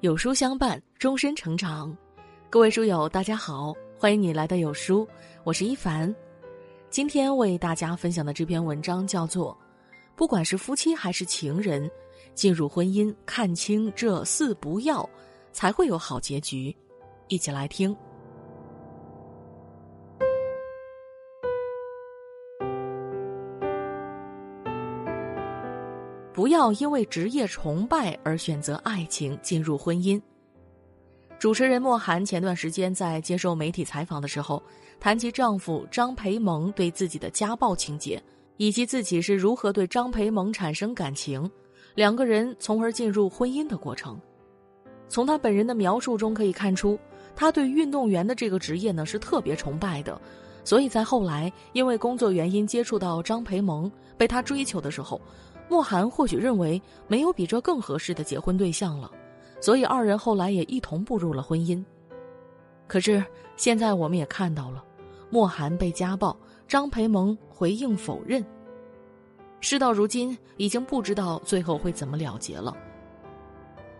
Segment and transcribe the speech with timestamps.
[0.00, 1.94] 有书相伴，终身成长。
[2.48, 5.06] 各位书友，大家好，欢迎你来到有书，
[5.44, 6.14] 我是一凡。
[6.88, 9.52] 今天为大家分享的这篇文章叫做
[10.16, 11.90] 《不管是夫妻还是情人，
[12.32, 15.06] 进入婚姻看清这四不要，
[15.52, 16.74] 才会有好结局》。
[17.28, 17.94] 一起来听。
[26.50, 30.20] 要因为职业崇拜而选择爱情进入婚姻。
[31.38, 34.62] 主持人莫涵前段时间在接受媒体采访的时候，
[35.00, 38.22] 谈及丈夫张培萌对自己的家暴情节，
[38.58, 41.50] 以及自己是如何对张培萌产生感情，
[41.94, 44.20] 两个人从而进入婚姻的过程。
[45.08, 46.98] 从他本人的描述中可以看出，
[47.34, 50.20] 他对运动员的这个职业呢是特别崇拜的，
[50.62, 55.18] 所以在后来因为工作原因接触到张培萌，被他追求的时候。
[55.70, 59.08] 莫寒或许认为没有比这更合适的结婚对象了，
[59.60, 61.82] 所以二人后来也一同步入了婚姻。
[62.88, 63.24] 可是
[63.56, 64.82] 现在我们也看到了，
[65.30, 68.44] 莫寒被家暴，张培萌回应否认。
[69.60, 72.76] 事到如今，已经不知道最后会怎么了结了。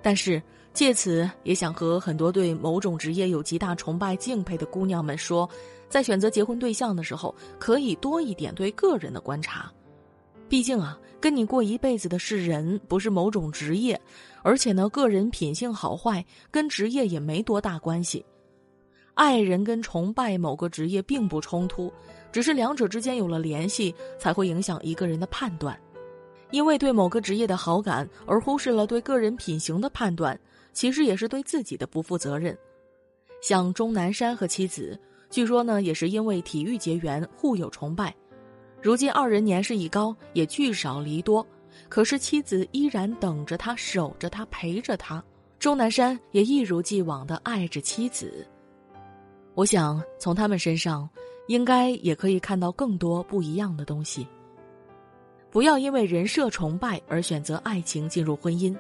[0.02, 5.48] 但是借此也想和很多对某种职业有极大崇拜敬佩的姑娘们说，
[5.88, 9.70] 在选择结婚对象的时候，可以多一点对个人的观察。
[10.50, 13.98] 毕竟啊，跟你过一辈子的是人，不是某种职业，
[14.42, 18.26] 而且呢，个人品性好坏跟职业也没多大关系。
[19.14, 21.92] 爱人跟崇拜某个职业并不冲突，
[22.32, 25.78] 只是两者之间有了联系，才会影响一个人的判断。
[26.50, 30.36] 因为对某个职业的好感而忽视了对个人品行的判断，
[30.72, 32.58] 其实也是对自己的不负责任。
[33.40, 34.98] 像钟南山和妻子，
[35.30, 38.12] 据说呢，也是因为体育结缘，互有崇拜。
[38.82, 41.46] 如今二人年事已高，也聚少离多，
[41.88, 45.22] 可是妻子依然等着他，守着他，陪着他。
[45.58, 48.46] 钟南山也一如既往的爱着妻子。
[49.54, 51.06] 我想从他们身上，
[51.48, 54.26] 应该也可以看到更多不一样的东西。
[55.50, 58.74] 不要因为人设崇拜而选择爱情进入婚姻。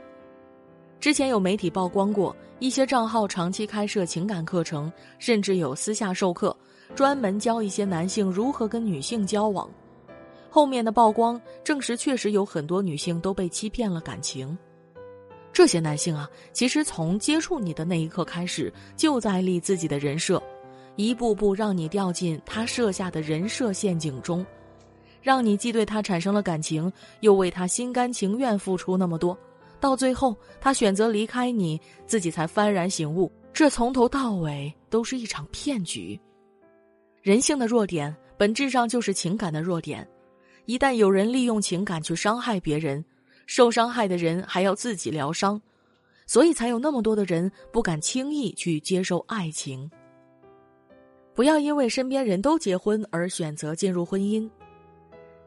[0.98, 6.56] 之前有媒体曝光过一些账号长期开设情感课程，甚至有私下授课，
[6.94, 9.68] 专门教一些男性如何跟女性交往。
[10.50, 14.58] 后面的曝光证实，确实有很多女性都被欺骗了感情。
[15.52, 20.42] 这些男性啊，其实从接触你的那一刻开始，就在立自己的人设，
[20.96, 24.44] 一步步让你掉进他设下的人设陷阱中，
[25.22, 29.36] 让你既对他产生了感情，又为他心甘情愿付出那么多，
[29.80, 36.18] 到最后他选择离开你，自己才幡然醒悟，这从头到尾都是一场骗局。
[37.22, 40.08] 人性的弱点，本质上就是情感的弱点。
[40.66, 43.04] 一旦有人利用情感去伤害别人，
[43.46, 45.60] 受伤害的人还要自己疗伤，
[46.26, 49.90] 所以才有那么多的人不敢轻易去接受爱情。
[51.34, 54.48] 不要因为身边人都结婚而选择进入婚姻。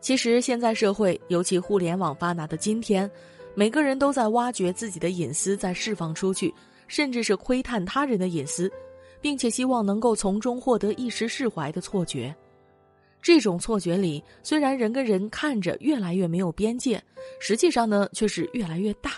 [0.01, 3.09] 其实现在社会，尤其互联网发达的今天，
[3.55, 6.53] 每个人都在挖掘自己的隐私，在释放出去，
[6.87, 8.69] 甚至是窥探他人的隐私，
[9.21, 12.35] 并且希望能够从中获得一时释怀的错觉。
[13.23, 17.01] 这种错觉里，虽然人跟人看着越来越没有边界，
[17.39, 19.11] 实际上呢却是越来越大。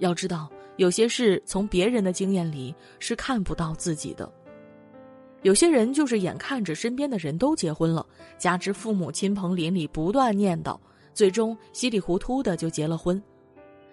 [0.00, 4.30] 要知道，有些事从别人的经验里是看不到自己的。
[5.40, 8.06] 有些人就是眼看着身边的人都结婚了，
[8.36, 10.78] 加之父母亲朋邻里不断念叨，
[11.14, 13.20] 最终稀里糊涂的就结了婚。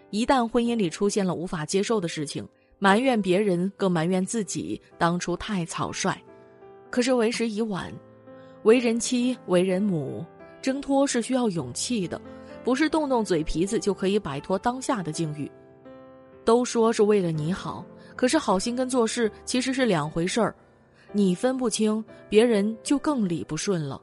[0.09, 2.45] 一旦婚姻里出现了无法接受的事情，
[2.77, 6.21] 埋怨别人，更埋怨自己当初太草率。
[6.89, 7.89] 可是为时已晚。
[8.63, 10.25] 为人妻、为人母，
[10.61, 12.19] 挣脱是需要勇气的，
[12.63, 15.51] 不是动动嘴皮子就可以摆脱当下的境遇。
[16.45, 17.85] 都说是为了你好，
[18.15, 20.55] 可是好心跟做事其实是两回事儿，
[21.11, 24.01] 你分不清，别人就更理不顺了。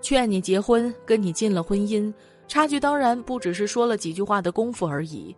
[0.00, 2.12] 劝你结婚，跟你进了婚姻，
[2.48, 5.34] 差距当然不只是说了几句话的功夫而已，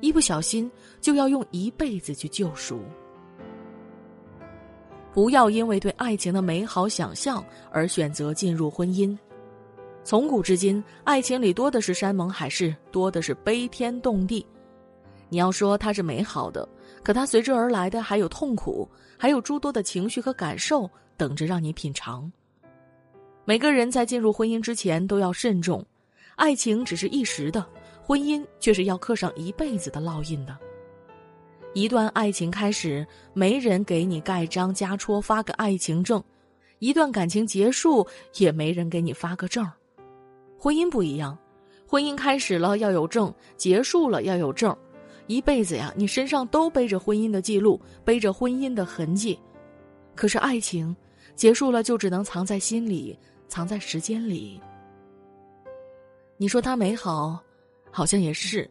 [0.00, 0.70] 一不小心
[1.00, 2.80] 就要用一辈子去救赎。
[5.14, 9.16] 不要因为对爱情的美好想象而选择进入婚姻。
[10.02, 14.44] 从古至今，爱情里多的是山盟海誓，多的是悲天动地。
[15.28, 16.68] 你要说它是美好的，
[17.04, 22.30] 可它随之而来的还有痛苦，还有诸多的情绪和感受等着让你品尝。
[23.44, 25.84] 每个人在进入婚姻之前都要慎重，
[26.34, 27.64] 爱情只是一时的，
[28.02, 30.58] 婚姻却是要刻上一辈子的烙印的。
[31.74, 36.20] 一段爱情开始，没人给你盖章加戳发个爱情证；
[36.78, 38.06] 一段感情结束，
[38.36, 39.68] 也没人给你发个证。
[40.56, 41.36] 婚姻不一样，
[41.84, 44.74] 婚姻开始了要有证，结束了要有证，
[45.26, 49.36] 一辈子呀，你身上都背着婚姻的记录，背着婚姻的痕迹。
[50.14, 50.94] 可是爱情
[51.34, 53.18] 结束了，就只能藏在心里，
[53.48, 54.60] 藏在时间里。
[56.36, 57.42] 你说它美好，
[57.90, 58.70] 好像也是，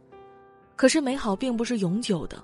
[0.78, 2.42] 可是美好并不是永久的，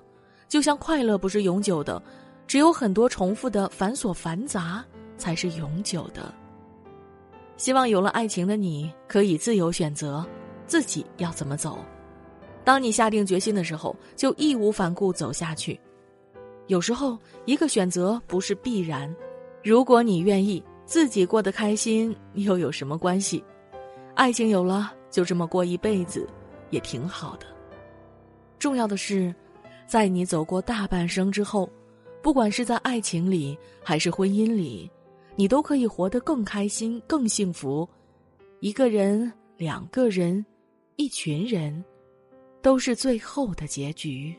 [0.50, 2.02] 就像快乐不是永久的，
[2.48, 4.84] 只有很多重复的繁琐繁杂
[5.16, 6.34] 才是永久的。
[7.56, 10.26] 希望有了爱情的你，可以自由选择
[10.66, 11.78] 自己要怎么走。
[12.64, 15.78] 当你下定决心的时候，就义无反顾走下去。
[16.66, 19.14] 有时候，一个选择不是必然。
[19.62, 23.44] 如果你愿意，自己过得开心，又有什么关系？
[24.16, 26.26] 爱情有了，就这么过一辈子，
[26.70, 27.46] 也挺好的。
[28.58, 29.32] 重要的是，
[29.90, 31.68] 在你走过大半生之后，
[32.22, 34.88] 不管是在爱情里还是婚姻里，
[35.34, 37.88] 你都可以活得更开心、更幸福。
[38.60, 40.46] 一个人、两个人、
[40.94, 41.84] 一群人，
[42.62, 44.32] 都是最后的结局。